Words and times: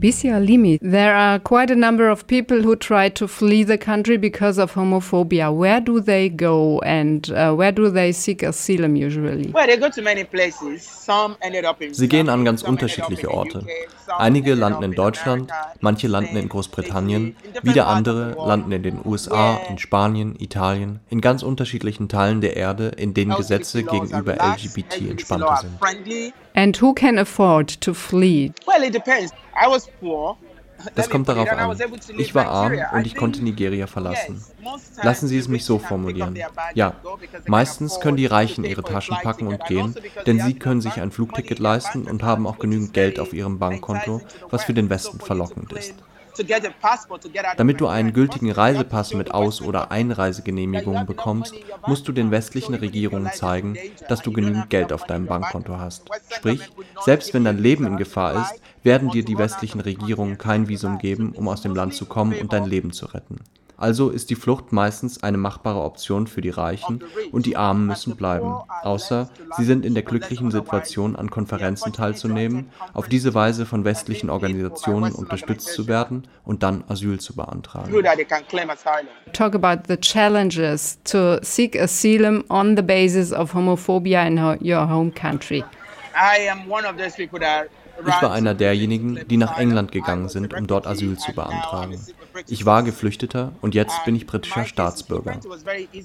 Bisia 0.00 0.40
Limi, 0.40 0.78
there 0.80 1.14
are 1.14 1.38
quite 1.38 1.70
a 1.70 1.76
number 1.76 2.08
of 2.08 2.26
people 2.26 2.62
who 2.62 2.74
try 2.74 3.10
to 3.10 3.28
flee 3.28 3.64
the 3.64 3.76
country 3.76 4.16
because 4.16 4.56
of 4.56 4.72
homophobia. 4.72 5.54
Where 5.54 5.78
do 5.78 6.00
they 6.00 6.30
go 6.30 6.78
and 6.78 7.30
uh, 7.32 7.52
where 7.52 7.70
do 7.70 7.90
they 7.90 8.10
seek 8.12 8.42
asylum 8.42 8.96
usually? 8.96 9.50
Well, 9.52 9.66
they 9.66 9.76
go 9.76 9.90
to 9.90 10.00
many 10.00 10.24
places. 10.24 10.84
Some 10.84 11.36
ended 11.42 11.66
up 11.66 11.82
in 11.82 11.92
Sie 11.92 12.08
gehen 12.08 12.30
an 12.30 12.46
ganz 12.46 12.62
unterschiedliche 12.62 13.30
Orte. 13.30 13.66
Einige 14.16 14.54
landen 14.54 14.84
in 14.84 14.92
Deutschland, 14.92 15.50
manche 15.80 16.08
landen 16.08 16.34
in 16.38 16.48
Großbritannien, 16.48 17.36
wieder 17.62 17.86
andere 17.86 18.36
landen 18.46 18.72
in 18.72 18.82
den 18.82 19.00
USA, 19.04 19.60
in 19.68 19.76
Spanien, 19.76 20.34
Italien, 20.38 21.00
in 21.10 21.20
ganz 21.20 21.42
unterschiedlichen 21.42 22.08
Teilen 22.08 22.40
der 22.40 22.56
Erde, 22.56 22.88
in 22.96 23.12
denen 23.12 23.36
Gesetze 23.36 23.82
gegenüber 23.82 24.36
LGBT 24.36 25.10
entspannter 25.10 25.58
sind. 25.60 26.32
And 26.60 26.76
who 26.82 26.92
can 26.92 27.18
afford 27.18 27.80
to 27.80 27.94
flee? 27.94 28.52
Well, 28.66 28.82
it 28.82 28.92
depends. 28.92 29.32
I 29.56 29.66
was 29.66 29.88
poor. 29.98 30.36
Das 30.94 31.08
kommt 31.08 31.26
darauf 31.26 31.50
an. 31.50 31.78
Ich 32.18 32.34
war 32.34 32.48
arm 32.48 32.74
und 32.92 33.06
ich 33.06 33.14
konnte 33.16 33.42
Nigeria 33.42 33.86
verlassen. 33.86 34.44
Lassen 35.02 35.26
Sie 35.26 35.38
es 35.38 35.48
mich 35.48 35.64
so 35.64 35.78
formulieren. 35.78 36.38
Ja, 36.74 36.92
meistens 37.46 38.00
können 38.00 38.18
die 38.18 38.26
Reichen 38.26 38.64
ihre 38.64 38.82
Taschen 38.82 39.16
packen 39.22 39.46
und 39.46 39.64
gehen, 39.64 39.94
denn 40.26 40.38
sie 40.38 40.54
können 40.54 40.82
sich 40.82 41.00
ein 41.00 41.10
Flugticket 41.10 41.60
leisten 41.60 42.06
und 42.06 42.22
haben 42.22 42.46
auch 42.46 42.58
genügend 42.58 42.92
Geld 42.92 43.20
auf 43.20 43.32
ihrem 43.32 43.58
Bankkonto, 43.58 44.20
was 44.50 44.64
für 44.64 44.74
den 44.74 44.90
Westen 44.90 45.18
verlockend 45.18 45.72
ist. 45.72 45.94
Damit 47.56 47.80
du 47.80 47.86
einen 47.86 48.12
gültigen 48.12 48.50
Reisepass 48.50 49.14
mit 49.14 49.32
Aus- 49.32 49.62
oder 49.62 49.90
Einreisegenehmigung 49.90 51.06
bekommst, 51.06 51.54
musst 51.86 52.08
du 52.08 52.12
den 52.12 52.30
westlichen 52.30 52.74
Regierungen 52.74 53.30
zeigen, 53.32 53.76
dass 54.08 54.22
du 54.22 54.32
genügend 54.32 54.70
Geld 54.70 54.92
auf 54.92 55.04
deinem 55.04 55.26
Bankkonto 55.26 55.78
hast. 55.78 56.08
Sprich, 56.30 56.60
selbst 57.00 57.34
wenn 57.34 57.44
dein 57.44 57.58
Leben 57.58 57.86
in 57.86 57.96
Gefahr 57.96 58.42
ist, 58.42 58.62
werden 58.82 59.10
dir 59.10 59.24
die 59.24 59.38
westlichen 59.38 59.80
Regierungen 59.80 60.38
kein 60.38 60.68
Visum 60.68 60.98
geben, 60.98 61.32
um 61.32 61.48
aus 61.48 61.62
dem 61.62 61.74
Land 61.74 61.94
zu 61.94 62.06
kommen 62.06 62.38
und 62.38 62.52
dein 62.52 62.64
Leben 62.64 62.92
zu 62.92 63.06
retten. 63.06 63.36
Also 63.80 64.10
ist 64.10 64.28
die 64.28 64.34
Flucht 64.34 64.72
meistens 64.72 65.22
eine 65.22 65.38
machbare 65.38 65.80
Option 65.80 66.26
für 66.26 66.42
die 66.42 66.50
Reichen 66.50 67.02
und 67.32 67.46
die 67.46 67.56
Armen 67.56 67.86
müssen 67.86 68.14
bleiben, 68.14 68.54
außer 68.82 69.30
sie 69.56 69.64
sind 69.64 69.86
in 69.86 69.94
der 69.94 70.02
glücklichen 70.02 70.50
Situation, 70.50 71.16
an 71.16 71.30
Konferenzen 71.30 71.94
teilzunehmen, 71.94 72.70
auf 72.92 73.08
diese 73.08 73.32
Weise 73.32 73.64
von 73.64 73.84
westlichen 73.84 74.28
Organisationen 74.28 75.12
unterstützt 75.12 75.72
zu 75.72 75.88
werden 75.88 76.28
und 76.44 76.62
dann 76.62 76.84
Asyl 76.88 77.18
zu 77.18 77.34
beantragen. 77.34 77.90
Talk 79.32 79.54
about 79.54 79.82
the 79.88 79.96
challenges 79.96 80.98
to 81.04 81.38
seek 81.42 81.80
asylum 81.80 82.44
on 82.50 82.76
the 82.76 82.82
basis 82.82 83.32
of 83.32 83.54
homophobia 83.54 84.26
in 84.26 84.36
your 84.62 84.86
home 84.86 85.10
country. 85.10 85.64
I 86.14 86.48
am 86.50 86.70
one 86.70 86.84
of 86.86 86.98
those 86.98 87.16
people 87.16 87.40
that 87.40 87.68
ich 88.06 88.22
war 88.22 88.32
einer 88.32 88.54
derjenigen, 88.54 89.20
die 89.28 89.36
nach 89.36 89.58
England 89.58 89.92
gegangen 89.92 90.28
sind, 90.28 90.54
um 90.54 90.66
dort 90.66 90.86
Asyl 90.86 91.18
zu 91.18 91.32
beantragen. 91.32 92.00
Ich 92.46 92.64
war 92.64 92.82
Geflüchteter 92.82 93.52
und 93.60 93.74
jetzt 93.74 94.04
bin 94.04 94.14
ich 94.14 94.26
britischer 94.26 94.64
Staatsbürger. 94.64 95.40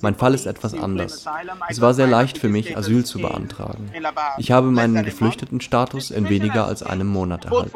Mein 0.02 0.16
Fall 0.16 0.34
ist 0.34 0.46
etwas 0.46 0.74
anders. 0.74 1.26
Es 1.70 1.82
war 1.82 1.94
sehr 1.94 2.08
leicht 2.08 2.38
für 2.38 2.50
mich, 2.50 2.78
Asyl 2.78 3.06
zu 3.06 3.20
beantragen. 3.20 3.92
Ich 4.38 4.52
habe 4.52 4.72
meinen 4.72 5.04
Geflüchtetenstatus 5.04 6.12
in 6.12 6.30
weniger 6.30 6.66
als 6.66 6.84
einem 6.84 7.08
Monat 7.08 7.46
erhalten. 7.46 7.72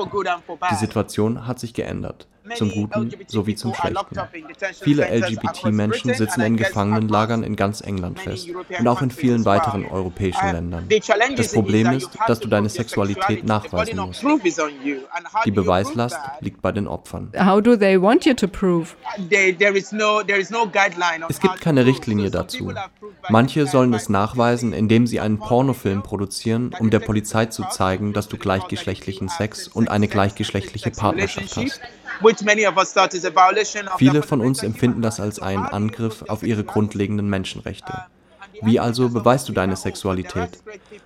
Die 0.72 0.76
Situation 0.76 1.48
hat 1.48 1.60
sich 1.60 1.74
geändert 1.74 2.28
zum 2.56 2.72
Guten 2.72 3.12
sowie 3.28 3.56
zum 3.56 3.74
Schlechten. 3.74 4.20
Viele 4.82 5.08
LGBT-Menschen 5.08 6.14
sitzen 6.14 6.42
in 6.42 6.58
Gefangenenlagern 6.58 7.44
in 7.44 7.56
ganz 7.56 7.82
England 7.82 8.20
fest 8.20 8.50
und 8.80 8.88
auch 8.88 9.02
in 9.02 9.12
vielen 9.12 9.46
weiteren 9.46 9.86
europäischen 9.86 10.52
Ländern. 10.52 10.88
Das 11.36 11.54
Problem 11.54 11.92
ist, 11.92 12.10
dass 12.28 12.40
du 12.40 12.48
deine 12.48 12.70
Sexualität 12.70 13.44
nachweisen 13.46 13.98
musst. 13.98 14.24
Die 15.46 15.52
Beweislast 15.52 16.20
liegt 16.42 16.62
bei 16.62 16.72
den 16.72 16.88
Opfern. 16.88 17.32
How 17.38 17.62
do 17.62 17.76
they 17.76 18.02
want 18.02 18.26
you 18.26 18.34
to 18.34 18.48
prove? 18.48 18.96
Es 21.30 21.40
gibt 21.40 21.62
keine 21.62 21.86
Richtlinie 21.86 22.32
dazu. 22.32 22.74
Manche 23.30 23.68
sollen 23.68 23.94
es 23.94 24.10
nachweisen, 24.10 24.74
indem 24.74 25.08
sie 25.08 25.20
einen 25.20 25.40
Pornofilm 25.40 26.04
produzieren, 26.04 26.72
um 26.80 26.90
der 26.90 27.00
Polizei 27.00 27.46
zu 27.48 27.64
zeigen, 27.70 28.14
dass 28.14 28.28
du 28.28 28.38
gleichgeschlechtlichen 28.38 29.30
Sex 29.30 29.68
und 29.68 29.90
eine 29.90 30.08
gleichgeschlechtliche 30.08 30.92
Partnerschaft 30.92 31.58
hast. 31.58 31.82
Viele 33.98 34.24
von 34.24 34.42
uns 34.42 34.64
empfinden 34.64 35.02
das 35.02 35.20
als 35.20 35.40
einen 35.40 35.66
Angriff 35.66 36.24
auf 36.28 36.44
ihre 36.44 36.64
grundlegenden 36.64 37.30
Menschenrechte. 37.30 37.94
Wie 38.62 38.80
also 38.80 39.10
beweist 39.10 39.48
du 39.48 39.54
deine 39.54 39.76
Sexualität? 39.76 40.62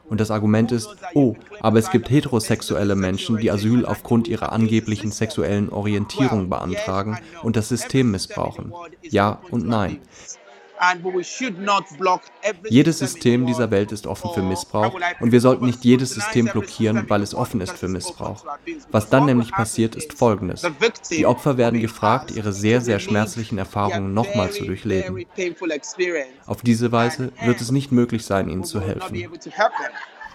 Und 0.10 0.20
das 0.20 0.32
Argument 0.32 0.72
ist, 0.72 0.90
oh, 1.14 1.36
aber 1.60 1.80
es 1.80 1.92
gibt 1.92 2.10
heterosexuelle 2.10 2.96
Menschen, 2.96 3.38
die 3.38 3.52
Asyl 3.52 3.86
aufgrund 3.86 4.28
ihrer 4.28 4.52
angeblichen 4.52 5.12
sexuellen 5.12 5.70
Orientierung 5.70 6.50
beantragen 6.50 7.20
und 7.44 7.56
das 7.56 7.70
System 7.70 8.12
missbrauchen. 8.12 8.74
Ja 9.02 9.40
und 9.52 9.68
nein. 9.68 10.00
Jedes 12.70 13.00
System 13.00 13.46
dieser 13.46 13.72
Welt 13.72 13.92
ist 13.92 14.08
offen 14.08 14.32
für 14.34 14.42
Missbrauch 14.42 14.94
und 15.20 15.32
wir 15.32 15.40
sollten 15.40 15.66
nicht 15.66 15.84
jedes 15.84 16.12
System 16.12 16.46
blockieren, 16.48 17.06
weil 17.10 17.22
es 17.22 17.34
offen 17.34 17.62
ist 17.62 17.78
für 17.78 17.88
Missbrauch. 17.88 18.46
Was 18.92 19.10
dann 19.10 19.26
nämlich 19.26 19.52
passiert, 19.52 19.96
ist 19.96 20.14
Folgendes. 20.14 20.66
Die 21.12 21.26
Opfer 21.26 21.58
werden 21.58 21.80
gefragt, 21.80 22.32
ihre 22.32 22.54
sehr, 22.54 22.82
sehr 22.82 23.00
schmerzlichen 23.00 23.58
Erfahrungen 23.58 24.14
nochmal 24.14 24.52
zu 24.52 24.66
durchleben. 24.66 25.26
Auf 26.46 26.62
diese 26.62 26.92
Weise 26.92 27.32
wird 27.44 27.62
es 27.62 27.72
nicht 27.72 27.92
möglich 27.92 28.26
sein, 28.26 28.50
ihnen 28.50 28.64
zu 28.64 28.82
helfen. 28.82 29.28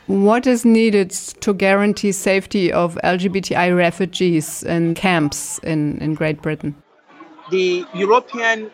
What 0.09 0.47
is 0.47 0.65
needed 0.65 1.13
to 1.43 1.53
guarantee 1.53 2.13
safety 2.13 2.73
of 2.73 2.97
LGBTI 3.03 3.75
refugees 3.75 4.63
in 4.63 4.95
camps 4.95 5.59
in, 5.59 5.99
in 5.99 6.15
Great 6.15 6.41
Britain? 6.41 6.75
The 7.51 7.85
European 7.93 8.71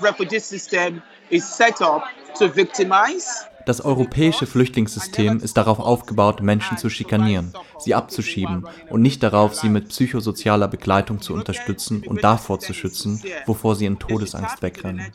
refugee 0.00 0.40
system 0.40 1.02
is 1.30 1.44
set 1.44 1.80
up 1.80 2.04
to 2.38 2.48
victimize 2.48 3.46
das 3.64 3.80
europäische 3.80 4.46
Flüchtlingssystem 4.46 5.38
ist 5.38 5.56
darauf 5.56 5.78
aufgebaut, 5.78 6.42
Menschen 6.42 6.78
zu 6.78 6.90
schikanieren, 6.90 7.52
sie 7.78 7.94
abzuschieben 7.94 8.66
und 8.90 9.02
nicht 9.02 9.22
darauf, 9.22 9.54
sie 9.54 9.68
mit 9.68 9.88
psychosozialer 9.88 10.68
Begleitung 10.68 11.20
zu 11.20 11.32
unterstützen 11.32 12.02
und 12.04 12.24
davor 12.24 12.58
zu 12.58 12.74
schützen, 12.74 13.22
wovor 13.46 13.76
sie 13.76 13.86
in 13.86 13.98
Todesangst 13.98 14.62
wegrennen. 14.62 15.12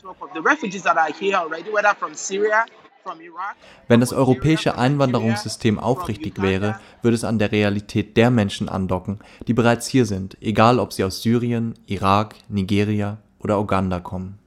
Wenn 3.86 4.00
das 4.00 4.12
europäische 4.12 4.76
Einwanderungssystem 4.76 5.78
aufrichtig 5.78 6.40
wäre, 6.40 6.80
würde 7.02 7.14
es 7.14 7.24
an 7.24 7.38
der 7.38 7.52
Realität 7.52 8.16
der 8.16 8.30
Menschen 8.30 8.68
andocken, 8.68 9.20
die 9.46 9.54
bereits 9.54 9.86
hier 9.86 10.06
sind, 10.06 10.36
egal 10.40 10.78
ob 10.78 10.92
sie 10.92 11.04
aus 11.04 11.22
Syrien, 11.22 11.74
Irak, 11.86 12.34
Nigeria 12.48 13.18
oder 13.38 13.60
Uganda 13.60 14.00
kommen. 14.00 14.38